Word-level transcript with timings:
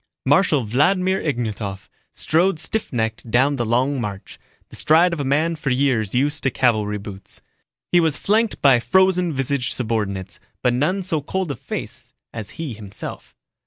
Marshal 0.25 0.63
Vladimir 0.63 1.21
Ignatov 1.21 1.87
strode 2.11 2.59
stiff 2.59 2.91
kneed 2.91 3.21
down 3.29 3.57
the 3.57 3.65
long 3.67 4.01
march, 4.01 4.39
the 4.69 4.75
stride 4.75 5.13
of 5.13 5.19
a 5.19 5.23
man 5.23 5.55
for 5.55 5.69
years 5.69 6.15
used 6.15 6.41
to 6.41 6.49
cavalry 6.49 6.97
boots. 6.97 7.39
He 7.91 7.99
was 7.99 8.17
flanked 8.17 8.63
by 8.63 8.79
frozen 8.79 9.31
visaged 9.31 9.73
subordinates, 9.75 10.39
but 10.63 10.73
none 10.73 11.03
so 11.03 11.21
cold 11.21 11.51
of 11.51 11.59
face 11.59 12.13
as 12.33 12.49
he 12.57 12.73
himself. 12.73 13.35